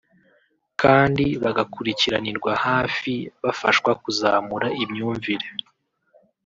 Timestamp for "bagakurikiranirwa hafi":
1.43-3.13